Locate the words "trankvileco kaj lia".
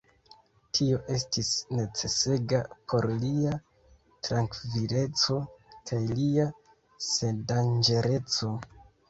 4.29-6.49